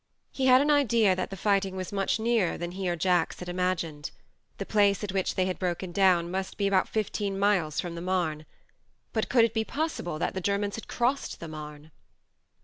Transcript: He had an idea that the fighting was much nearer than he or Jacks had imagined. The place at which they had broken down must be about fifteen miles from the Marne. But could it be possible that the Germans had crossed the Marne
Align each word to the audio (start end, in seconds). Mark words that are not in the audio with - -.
He 0.31 0.47
had 0.47 0.61
an 0.61 0.71
idea 0.71 1.15
that 1.15 1.29
the 1.29 1.37
fighting 1.37 1.75
was 1.75 1.91
much 1.93 2.19
nearer 2.19 2.57
than 2.57 2.71
he 2.71 2.89
or 2.89 2.95
Jacks 2.95 3.37
had 3.37 3.47
imagined. 3.47 4.09
The 4.57 4.65
place 4.65 5.03
at 5.03 5.11
which 5.11 5.35
they 5.35 5.45
had 5.45 5.59
broken 5.59 5.91
down 5.91 6.31
must 6.31 6.57
be 6.57 6.65
about 6.65 6.89
fifteen 6.89 7.37
miles 7.37 7.79
from 7.79 7.93
the 7.93 8.01
Marne. 8.01 8.47
But 9.13 9.29
could 9.29 9.45
it 9.45 9.53
be 9.53 9.63
possible 9.63 10.17
that 10.17 10.33
the 10.33 10.41
Germans 10.41 10.73
had 10.73 10.87
crossed 10.87 11.39
the 11.39 11.47
Marne 11.47 11.91